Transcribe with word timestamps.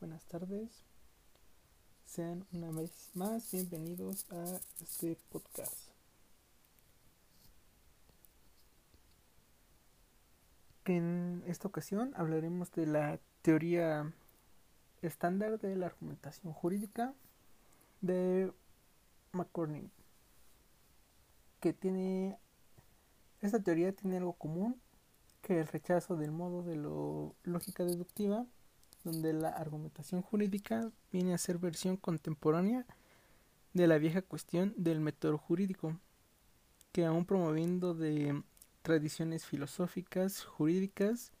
buenas 0.00 0.24
tardes. 0.26 0.70
Sean 2.04 2.46
una 2.52 2.70
vez 2.70 3.10
más 3.14 3.50
bienvenidos 3.52 4.26
a 4.30 4.60
este 4.82 5.16
podcast. 5.30 5.90
En 10.84 11.42
esta 11.46 11.68
ocasión 11.68 12.12
hablaremos 12.16 12.72
de 12.72 12.86
la 12.86 13.18
teoría 13.42 14.12
estándar 15.02 15.58
de 15.60 15.76
la 15.76 15.86
argumentación 15.86 16.52
jurídica 16.52 17.14
de 18.00 18.52
McCormick, 19.32 19.90
que 21.60 21.72
tiene 21.72 22.38
esta 23.40 23.62
teoría 23.62 23.92
tiene 23.92 24.18
algo 24.18 24.34
común 24.34 24.80
que 25.42 25.60
el 25.60 25.66
rechazo 25.66 26.16
del 26.16 26.30
modo 26.30 26.62
de 26.62 26.76
lo 26.76 27.34
lógica 27.44 27.84
deductiva 27.84 28.46
donde 29.04 29.32
la 29.32 29.50
argumentación 29.50 30.22
jurídica 30.22 30.90
viene 31.12 31.34
a 31.34 31.38
ser 31.38 31.58
versión 31.58 31.96
contemporánea 31.96 32.86
de 33.74 33.86
la 33.86 33.98
vieja 33.98 34.22
cuestión 34.22 34.72
del 34.76 35.00
método 35.00 35.36
jurídico, 35.36 35.98
que 36.92 37.04
aún 37.04 37.26
promoviendo 37.26 37.94
de 37.94 38.42
tradiciones 38.82 39.44
filosóficas, 39.44 40.44
jurídicas, 40.44 41.32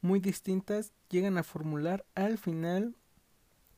muy 0.00 0.20
distintas, 0.20 0.92
llegan 1.08 1.38
a 1.38 1.44
formular 1.44 2.04
al 2.14 2.38
final 2.38 2.96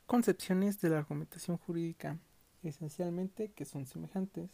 concepciones 0.07 0.81
de 0.81 0.91
la 0.91 0.99
argumentación 0.99 1.59
jurídica, 1.59 2.19
esencialmente 2.63 3.51
que 3.53 3.65
son 3.65 3.87
semejantes. 3.87 4.51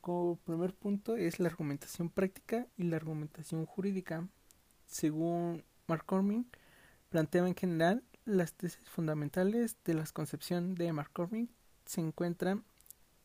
Como 0.00 0.36
primer 0.36 0.72
punto 0.72 1.16
es 1.16 1.40
la 1.40 1.48
argumentación 1.48 2.08
práctica 2.08 2.66
y 2.76 2.84
la 2.84 2.96
argumentación 2.96 3.66
jurídica. 3.66 4.28
Según 4.86 5.64
McCormick 5.88 6.46
plantea 7.08 7.46
en 7.46 7.54
general 7.54 8.04
las 8.24 8.52
tesis 8.52 8.88
fundamentales 8.90 9.76
de 9.84 9.94
la 9.94 10.04
concepción 10.12 10.74
de 10.74 10.92
McCormick 10.92 11.50
se 11.86 12.02
encuentran 12.02 12.62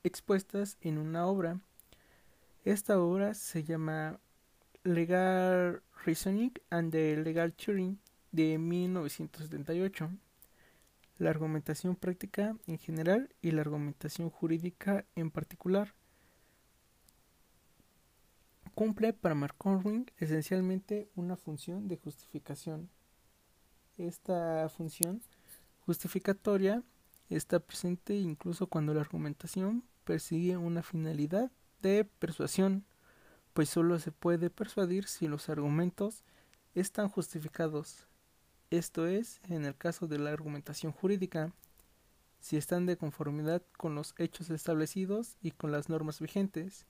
expuestas 0.04 0.78
en 0.82 0.98
una 0.98 1.28
obra. 1.28 1.60
Esta 2.64 3.00
obra 3.00 3.34
se 3.34 3.64
llama 3.64 4.20
Legal 4.84 5.82
Reasoning 6.06 6.54
and 6.70 6.92
the 6.92 7.18
Legal 7.18 7.54
Turing 7.54 8.00
de 8.32 8.58
1978. 8.58 10.10
La 11.18 11.30
argumentación 11.30 11.96
práctica 11.96 12.56
en 12.66 12.78
general 12.78 13.30
y 13.42 13.52
la 13.52 13.62
argumentación 13.62 14.30
jurídica 14.30 15.06
en 15.16 15.30
particular 15.30 15.94
cumple 18.74 19.14
para 19.14 19.36
McCormick 19.36 20.14
esencialmente 20.18 21.10
una 21.16 21.36
función 21.36 21.88
de 21.88 21.98
justificación. 21.98 22.90
Esta 23.98 24.68
función 24.70 25.22
justificatoria 25.86 26.84
está 27.30 27.60
presente 27.60 28.16
incluso 28.16 28.68
cuando 28.68 28.94
la 28.94 29.02
argumentación 29.02 29.84
persigue 30.04 30.58
una 30.58 30.84
finalidad 30.84 31.52
de 31.82 32.06
persuasión, 32.06 32.86
pues 33.54 33.70
solo 33.70 34.00
se 34.00 34.12
puede 34.12 34.50
persuadir 34.50 35.08
si 35.08 35.28
los 35.28 35.50
argumentos 35.50 36.24
están 36.74 37.10
justificados. 37.10 38.08
Esto 38.72 39.06
es, 39.06 39.40
en 39.50 39.66
el 39.66 39.76
caso 39.76 40.08
de 40.08 40.18
la 40.18 40.32
argumentación 40.32 40.92
jurídica, 40.92 41.54
si 42.40 42.58
están 42.58 42.86
de 42.86 42.98
conformidad 42.98 43.62
con 43.78 43.96
los 43.96 44.16
hechos 44.18 44.50
establecidos 44.50 45.38
y 45.42 45.52
con 45.52 45.72
las 45.72 45.88
normas 45.88 46.20
vigentes. 46.20 46.88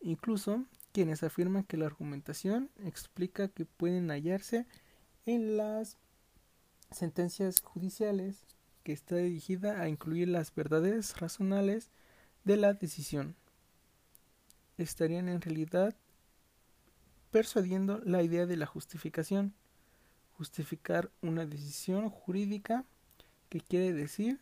Incluso 0.00 0.66
quienes 0.92 1.22
afirman 1.22 1.64
que 1.64 1.76
la 1.76 1.86
argumentación 1.86 2.70
explica 2.84 3.48
que 3.48 3.64
pueden 3.64 4.10
hallarse 4.10 4.66
en 5.26 5.56
las 5.56 5.96
sentencias 6.90 7.60
judiciales 7.62 8.42
que 8.82 8.92
está 8.92 9.16
dirigida 9.16 9.80
a 9.80 9.88
incluir 9.88 10.28
las 10.28 10.54
verdades 10.54 11.18
razonables 11.18 11.90
de 12.44 12.56
la 12.56 12.74
decisión. 12.74 13.36
Estarían 14.76 15.28
en 15.28 15.40
realidad 15.40 15.94
persuadiendo 17.30 18.00
la 18.04 18.22
idea 18.22 18.46
de 18.46 18.56
la 18.56 18.66
justificación, 18.66 19.54
justificar 20.32 21.10
una 21.22 21.46
decisión 21.46 22.10
jurídica 22.10 22.84
que 23.48 23.60
quiere 23.60 23.92
decir 23.92 24.40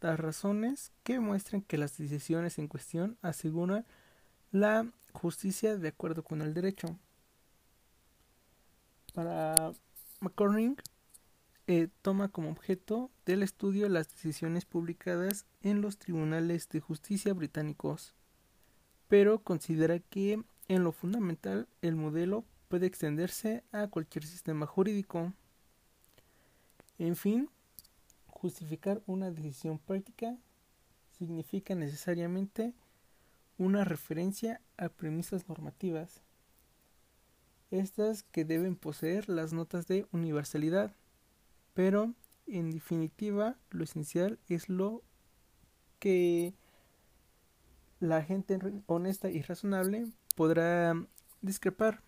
dar 0.00 0.22
razones 0.22 0.92
que 1.02 1.20
muestren 1.20 1.62
que 1.62 1.78
las 1.78 1.96
decisiones 1.96 2.58
en 2.58 2.68
cuestión 2.68 3.16
aseguran 3.22 3.86
la 4.50 4.90
justicia 5.14 5.76
de 5.76 5.88
acuerdo 5.88 6.22
con 6.22 6.42
el 6.42 6.52
derecho. 6.52 6.98
Para 9.14 9.72
McCormick 10.20 10.82
eh, 11.66 11.88
toma 12.02 12.28
como 12.28 12.50
objeto 12.50 13.10
del 13.24 13.42
estudio 13.42 13.88
las 13.88 14.10
decisiones 14.10 14.66
publicadas 14.66 15.46
en 15.62 15.80
los 15.80 15.96
tribunales 15.96 16.68
de 16.68 16.80
justicia 16.80 17.32
británicos, 17.32 18.12
pero 19.08 19.38
considera 19.38 19.98
que 19.98 20.42
en 20.68 20.84
lo 20.84 20.92
fundamental 20.92 21.68
el 21.80 21.96
modelo 21.96 22.44
puede 22.68 22.86
extenderse 22.86 23.62
a 23.72 23.86
cualquier 23.86 24.24
sistema 24.24 24.66
jurídico. 24.66 25.32
En 26.98 27.16
fin, 27.16 27.48
justificar 28.26 29.02
una 29.06 29.30
decisión 29.30 29.78
práctica 29.78 30.36
significa 31.16 31.74
necesariamente 31.74 32.74
una 33.58 33.84
referencia 33.84 34.60
a 34.76 34.88
premisas 34.88 35.48
normativas, 35.48 36.22
estas 37.70 38.22
que 38.22 38.44
deben 38.44 38.76
poseer 38.76 39.28
las 39.28 39.52
notas 39.52 39.86
de 39.86 40.06
universalidad, 40.12 40.94
pero 41.74 42.14
en 42.46 42.70
definitiva 42.70 43.56
lo 43.70 43.84
esencial 43.84 44.38
es 44.48 44.68
lo 44.68 45.02
que 45.98 46.54
la 48.00 48.22
gente 48.22 48.58
honesta 48.86 49.30
y 49.30 49.42
razonable 49.42 50.06
podrá 50.36 50.94
discrepar, 51.40 52.02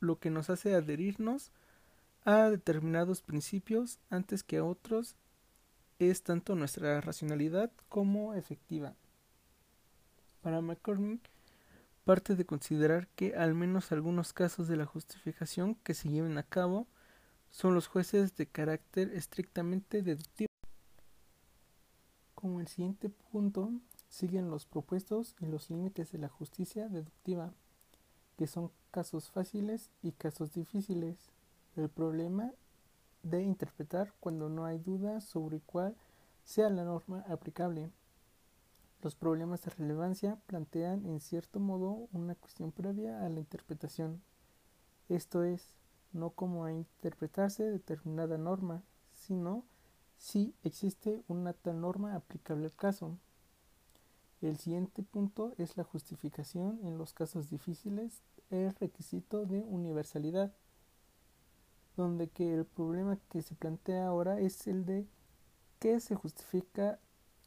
lo 0.00 0.18
que 0.18 0.30
nos 0.30 0.50
hace 0.50 0.74
adherirnos 0.74 1.50
a 2.24 2.50
determinados 2.50 3.22
principios 3.22 3.98
antes 4.10 4.42
que 4.42 4.58
a 4.58 4.64
otros 4.64 5.16
es 5.98 6.22
tanto 6.22 6.54
nuestra 6.54 7.00
racionalidad 7.00 7.70
como 7.88 8.34
efectiva. 8.34 8.94
Para 10.46 10.60
McCormick, 10.60 11.28
parte 12.04 12.36
de 12.36 12.46
considerar 12.46 13.08
que 13.16 13.34
al 13.34 13.52
menos 13.52 13.90
algunos 13.90 14.32
casos 14.32 14.68
de 14.68 14.76
la 14.76 14.86
justificación 14.86 15.74
que 15.82 15.92
se 15.92 16.08
lleven 16.08 16.38
a 16.38 16.44
cabo 16.44 16.86
son 17.50 17.74
los 17.74 17.88
jueces 17.88 18.36
de 18.36 18.46
carácter 18.46 19.10
estrictamente 19.12 20.02
deductivo. 20.02 20.46
Como 22.36 22.60
el 22.60 22.68
siguiente 22.68 23.08
punto, 23.08 23.72
siguen 24.08 24.48
los 24.48 24.66
propuestos 24.66 25.34
y 25.40 25.46
los 25.46 25.68
límites 25.68 26.12
de 26.12 26.18
la 26.18 26.28
justicia 26.28 26.88
deductiva, 26.88 27.52
que 28.38 28.46
son 28.46 28.70
casos 28.92 29.30
fáciles 29.30 29.90
y 30.00 30.12
casos 30.12 30.52
difíciles. 30.52 31.16
El 31.74 31.88
problema 31.88 32.52
de 33.24 33.42
interpretar 33.42 34.14
cuando 34.20 34.48
no 34.48 34.64
hay 34.64 34.78
duda 34.78 35.20
sobre 35.20 35.58
cuál 35.58 35.96
sea 36.44 36.70
la 36.70 36.84
norma 36.84 37.24
aplicable. 37.28 37.90
Los 39.02 39.14
problemas 39.14 39.62
de 39.62 39.70
relevancia 39.70 40.36
plantean 40.46 41.06
en 41.06 41.20
cierto 41.20 41.60
modo 41.60 42.08
una 42.12 42.34
cuestión 42.34 42.72
previa 42.72 43.24
a 43.24 43.28
la 43.28 43.40
interpretación, 43.40 44.22
esto 45.08 45.44
es, 45.44 45.74
no 46.12 46.30
cómo 46.30 46.64
a 46.64 46.72
interpretarse 46.72 47.70
determinada 47.70 48.38
norma, 48.38 48.82
sino 49.12 49.64
si 50.16 50.54
existe 50.62 51.22
una 51.28 51.52
tal 51.52 51.80
norma 51.80 52.16
aplicable 52.16 52.66
al 52.66 52.74
caso. 52.74 53.18
El 54.40 54.56
siguiente 54.58 55.02
punto 55.02 55.54
es 55.58 55.76
la 55.76 55.84
justificación 55.84 56.80
en 56.82 56.98
los 56.98 57.12
casos 57.12 57.50
difíciles, 57.50 58.22
el 58.50 58.74
requisito 58.74 59.46
de 59.46 59.60
universalidad, 59.60 60.52
donde 61.96 62.28
que 62.28 62.54
el 62.54 62.64
problema 62.64 63.18
que 63.30 63.42
se 63.42 63.54
plantea 63.54 64.06
ahora 64.06 64.40
es 64.40 64.66
el 64.66 64.84
de 64.84 65.06
qué 65.78 66.00
se 66.00 66.14
justifica 66.14 66.98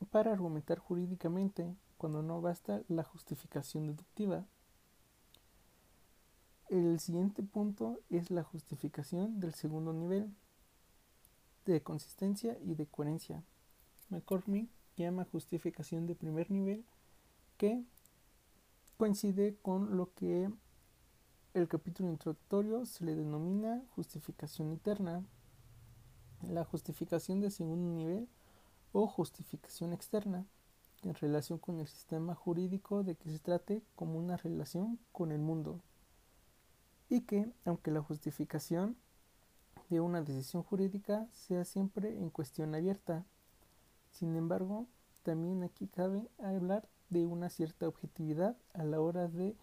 para 0.06 0.32
argumentar 0.32 0.80
jurídicamente 0.80 1.76
cuando 1.98 2.22
no 2.22 2.42
basta 2.42 2.82
la 2.88 3.04
justificación 3.04 3.88
deductiva. 3.88 4.46
El 6.70 7.00
siguiente 7.00 7.44
punto 7.44 8.00
es 8.10 8.32
la 8.32 8.44
justificación 8.44 9.40
del 9.40 9.54
segundo 9.54 9.92
nivel 9.92 10.34
de 11.66 11.82
consistencia 11.82 12.58
y 12.64 12.76
de 12.76 12.86
coherencia. 12.86 13.44
McCormick 14.10 14.70
llama 14.96 15.26
justificación 15.26 16.08
de 16.08 16.16
primer 16.16 16.52
nivel 16.52 16.86
que 17.58 17.84
coincide 18.98 19.56
con 19.62 19.98
lo 19.98 20.14
que 20.14 20.52
el 21.54 21.68
capítulo 21.68 22.10
introductorio 22.10 22.86
se 22.86 23.04
le 23.06 23.16
denomina 23.16 23.84
justificación 23.96 24.70
interna. 24.72 25.26
La 26.42 26.64
justificación 26.64 27.42
de 27.42 27.52
segundo 27.52 27.92
nivel 27.92 28.30
o 28.92 29.08
justificación 29.08 29.94
externa 29.94 30.46
en 31.04 31.14
relación 31.14 31.60
con 31.60 31.80
el 31.80 31.88
sistema 31.88 32.36
jurídico 32.36 33.04
de 33.04 33.16
que 33.16 33.30
se 33.30 33.40
trate 33.40 33.84
como 33.96 34.18
una 34.18 34.38
relación 34.38 35.00
con 35.12 35.32
el 35.32 35.40
mundo 35.40 35.82
y 37.10 37.22
que 37.22 37.52
aunque 37.66 37.92
la 37.92 38.02
justificación 38.02 38.98
de 39.90 40.00
una 40.00 40.22
decisión 40.22 40.64
jurídica 40.64 41.28
sea 41.32 41.66
siempre 41.66 42.20
en 42.20 42.30
cuestión 42.30 42.76
abierta. 42.76 43.26
Sin 44.12 44.36
embargo, 44.36 44.88
también 45.24 45.64
aquí 45.64 45.88
cabe 45.88 46.30
hablar 46.38 46.88
de 47.10 47.26
una 47.26 47.50
cierta 47.50 47.88
objetividad 47.88 48.56
a 48.74 48.84
la 48.84 49.02
hora 49.02 49.28
de 49.28 49.56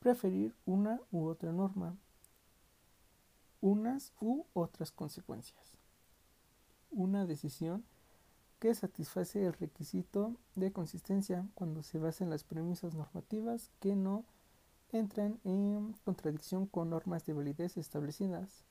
preferir 0.00 0.54
una 0.66 1.00
u 1.12 1.26
otra 1.26 1.52
norma, 1.52 1.96
unas 3.60 4.12
u 4.20 4.44
otras 4.52 4.90
consecuencias. 4.90 5.78
Una 6.90 7.26
decisión 7.26 7.84
que 8.64 8.74
satisface 8.74 9.44
el 9.44 9.52
requisito 9.52 10.32
de 10.54 10.72
consistencia 10.72 11.46
cuando 11.54 11.82
se 11.82 11.98
basa 11.98 12.24
en 12.24 12.30
las 12.30 12.44
premisas 12.44 12.94
normativas 12.94 13.70
que 13.78 13.94
no 13.94 14.24
entran 14.90 15.38
en 15.44 15.92
contradicción 16.02 16.66
con 16.66 16.88
normas 16.88 17.26
de 17.26 17.34
validez 17.34 17.76
establecidas, 17.76 18.64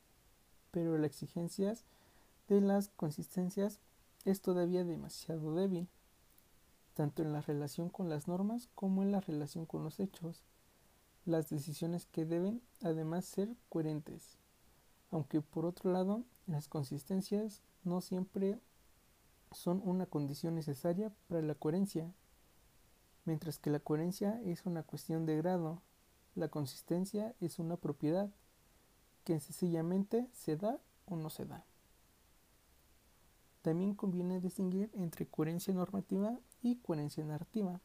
pero 0.72 0.98
las 0.98 1.12
exigencias 1.12 1.86
de 2.48 2.60
las 2.60 2.90
consistencias 2.90 3.80
es 4.26 4.42
todavía 4.42 4.84
demasiado 4.84 5.54
débil, 5.54 5.88
tanto 6.96 7.22
en 7.22 7.32
la 7.32 7.42
relación 7.42 7.90
con 7.90 8.10
las 8.10 8.28
normas 8.28 8.70
como 8.74 9.04
en 9.04 9.12
la 9.12 9.22
relación 9.22 9.68
con 9.68 9.84
los 9.84 10.00
hechos. 10.00 10.42
Las 11.24 11.52
decisiones 11.52 12.08
que 12.08 12.26
deben 12.26 12.64
además 12.82 13.26
ser 13.26 13.56
coherentes, 13.70 14.40
aunque 15.12 15.42
por 15.42 15.68
otro 15.68 15.92
lado 15.92 16.24
las 16.48 16.68
consistencias 16.68 17.62
no 17.84 18.02
siempre 18.02 18.60
son 19.54 19.82
una 19.84 20.06
condición 20.06 20.56
necesaria 20.56 21.12
para 21.28 21.42
la 21.42 21.56
coherencia, 21.56 22.14
mientras 23.26 23.60
que 23.60 23.70
la 23.70 23.80
coherencia 23.80 24.42
es 24.44 24.66
una 24.66 24.84
cuestión 24.84 25.26
de 25.26 25.38
grado, 25.38 25.82
la 26.36 26.50
consistencia 26.50 27.36
es 27.40 27.60
una 27.60 27.78
propiedad 27.78 28.30
que 29.24 29.40
sencillamente 29.40 30.28
se 30.34 30.58
da 30.58 30.80
o 31.06 31.16
no 31.16 31.30
se 31.30 31.46
da. 31.46 31.66
También 33.62 33.96
conviene 33.96 34.42
distinguir 34.42 34.90
entre 34.94 35.26
coherencia 35.26 35.74
normativa 35.74 36.38
y 36.62 36.78
coherencia 36.78 37.24
narrativa. 37.24 37.80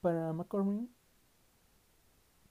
Para 0.00 0.32
McCormick, 0.32 0.88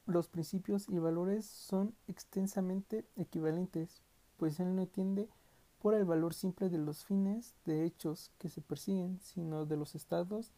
los 0.05 0.27
principios 0.27 0.89
y 0.89 0.99
valores 0.99 1.45
son 1.45 1.95
extensamente 2.07 3.07
equivalentes, 3.15 4.01
pues 4.38 4.59
él 4.59 4.75
no 4.75 4.81
entiende 4.81 5.29
por 5.85 5.93
el 5.93 6.03
valor 6.03 6.33
simple 6.33 6.67
de 6.69 6.79
los 6.79 7.05
fines 7.05 7.53
de 7.63 7.85
hechos 7.85 8.31
que 8.39 8.49
se 8.49 8.59
persiguen, 8.59 9.19
sino 9.21 9.67
de 9.67 9.77
los 9.77 9.93
estados 9.93 10.49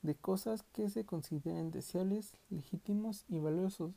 de 0.00 0.14
cosas 0.14 0.62
que 0.72 0.88
se 0.88 1.04
consideren 1.04 1.70
deseables, 1.70 2.32
legítimos 2.48 3.26
y 3.28 3.40
valiosos. 3.40 3.92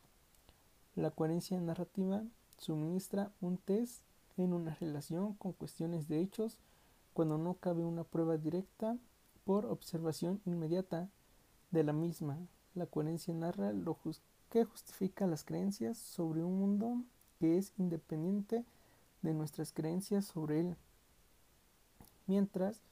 La 0.97 1.09
coherencia 1.09 1.57
narrativa 1.61 2.25
suministra 2.57 3.31
un 3.39 3.57
test 3.59 4.01
en 4.35 4.51
una 4.51 4.75
relación 4.75 5.35
con 5.35 5.53
cuestiones 5.53 6.09
de 6.09 6.19
hechos 6.19 6.59
cuando 7.13 7.37
no 7.37 7.53
cabe 7.53 7.85
una 7.85 8.03
prueba 8.03 8.35
directa 8.35 8.97
por 9.45 9.65
observación 9.67 10.41
inmediata 10.43 11.07
de 11.71 11.85
la 11.85 11.93
misma. 11.93 12.37
La 12.75 12.87
coherencia 12.87 13.33
narra 13.33 13.71
lo 13.71 13.97
que 14.49 14.65
justifica 14.65 15.27
las 15.27 15.45
creencias 15.45 15.97
sobre 15.97 16.43
un 16.43 16.59
mundo 16.59 17.03
que 17.39 17.57
es 17.57 17.71
independiente 17.77 18.65
de 19.23 19.33
nuestras 19.33 19.73
creencias 19.73 20.25
sobre 20.25 20.59
él. 20.59 20.77
Mientras 22.27 22.83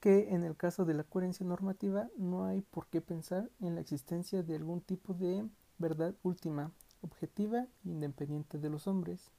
que 0.00 0.34
en 0.34 0.44
el 0.44 0.56
caso 0.56 0.84
de 0.84 0.94
la 0.94 1.04
coherencia 1.04 1.46
normativa 1.46 2.08
no 2.16 2.44
hay 2.44 2.62
por 2.62 2.86
qué 2.86 3.00
pensar 3.00 3.50
en 3.60 3.74
la 3.74 3.80
existencia 3.80 4.42
de 4.42 4.56
algún 4.56 4.80
tipo 4.80 5.14
de 5.14 5.48
verdad 5.78 6.14
última, 6.22 6.72
objetiva 7.00 7.66
e 7.84 7.90
independiente 7.90 8.58
de 8.58 8.70
los 8.70 8.86
hombres. 8.86 9.30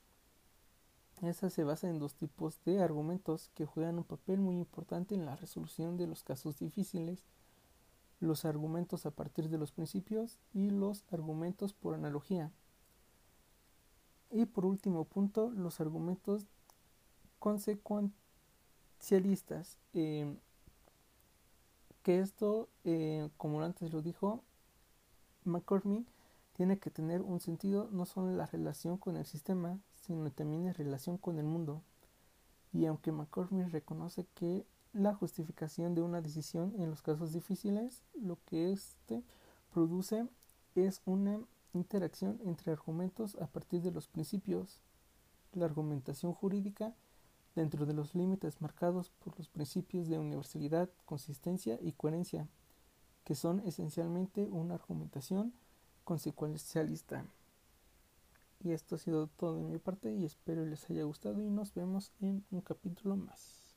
Esa 1.22 1.50
se 1.50 1.63
basa 1.63 1.90
en 1.90 2.00
dos 2.00 2.16
tipos 2.16 2.63
de 2.63 2.81
argumentos 2.81 3.50
que 3.54 3.66
juegan 3.66 3.98
un 3.98 4.06
papel 4.06 4.40
muy 4.40 4.57
importante 4.57 5.16
en 5.16 5.25
la 5.25 5.36
resolución 5.36 5.98
de 5.98 6.07
los 6.07 6.24
casos 6.24 6.57
difíciles, 6.60 7.25
los 8.22 8.46
argumentos 8.46 9.06
a 9.06 9.12
partir 9.12 9.50
de 9.50 9.57
los 9.57 9.72
principios 9.72 10.40
y 10.54 10.69
los 10.69 11.06
argumentos 11.12 11.74
por 11.74 11.94
analogía. 11.94 12.51
Y 14.31 14.45
por 14.45 14.65
último 14.65 15.05
punto, 15.05 15.49
los 15.51 15.81
argumentos 15.81 16.45
consecuencialistas. 17.39 19.77
Eh, 19.93 20.37
que 22.03 22.19
esto, 22.19 22.69
eh, 22.85 23.29
como 23.37 23.61
antes 23.61 23.91
lo 23.91 24.01
dijo, 24.01 24.43
McCormick 25.43 26.07
tiene 26.53 26.79
que 26.79 26.89
tener 26.89 27.21
un 27.21 27.39
sentido 27.39 27.89
no 27.91 28.05
solo 28.05 28.29
en 28.29 28.37
la 28.37 28.45
relación 28.45 28.97
con 28.97 29.17
el 29.17 29.25
sistema, 29.25 29.79
sino 29.95 30.29
también 30.31 30.67
en 30.67 30.73
relación 30.73 31.17
con 31.17 31.39
el 31.39 31.45
mundo. 31.45 31.81
Y 32.73 32.85
aunque 32.85 33.11
McCormick 33.11 33.71
reconoce 33.71 34.25
que 34.35 34.65
la 34.93 35.13
justificación 35.13 35.95
de 35.95 36.01
una 36.01 36.21
decisión 36.21 36.73
en 36.79 36.89
los 36.89 37.01
casos 37.01 37.33
difíciles, 37.33 38.03
lo 38.13 38.37
que 38.45 38.71
éste 38.71 39.23
produce 39.71 40.27
es 40.75 41.01
una 41.05 41.39
interacción 41.74 42.39
entre 42.45 42.71
argumentos 42.71 43.36
a 43.36 43.48
partir 43.48 43.81
de 43.81 43.92
los 43.92 44.07
principios. 44.07 44.81
La 45.54 45.66
argumentación 45.66 46.33
jurídica 46.33 46.94
dentro 47.56 47.86
de 47.86 47.94
los 47.94 48.16
límites 48.16 48.62
marcados 48.62 49.10
por 49.10 49.38
los 49.38 49.48
principios 49.48 50.07
de 50.07 50.19
universalidad, 50.19 50.89
consistencia 51.06 51.77
y 51.81 51.94
coherencia, 51.94 52.48
que 53.24 53.36
son 53.36 53.60
esencialmente 53.62 54.48
una 54.48 54.75
argumentación 54.75 55.54
consecuencialista. 56.04 57.25
Y 58.62 58.72
esto 58.72 58.95
ha 58.95 58.98
sido 58.98 59.27
todo 59.27 59.57
de 59.57 59.63
mi 59.63 59.77
parte 59.77 60.13
y 60.13 60.25
espero 60.25 60.65
les 60.65 60.89
haya 60.89 61.04
gustado 61.04 61.42
y 61.42 61.50
nos 61.50 61.74
vemos 61.74 62.12
en 62.19 62.44
un 62.51 62.62
capítulo 62.62 63.15
más. 63.15 63.69